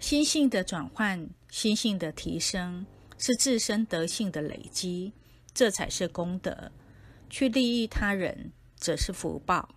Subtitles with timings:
[0.00, 2.86] 心性的转换心性的提升
[3.18, 5.12] 是自身德性的累积
[5.52, 6.70] 这才是功德。
[7.30, 9.68] 去利益他人则是福报。